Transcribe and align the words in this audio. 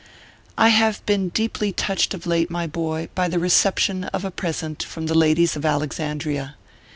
I 0.57 0.69
have 0.69 1.05
been 1.05 1.29
deeply 1.29 1.71
touched 1.71 2.15
of 2.15 2.25
late, 2.25 2.49
my 2.49 2.65
boy, 2.65 3.09
by 3.13 3.27
the 3.27 3.37
reception 3.37 4.05
of 4.05 4.25
a 4.25 4.31
present 4.31 4.81
from 4.81 5.05
the 5.05 5.13
ladies 5.13 5.55
of 5.55 5.63
Alexandria. 5.63 6.55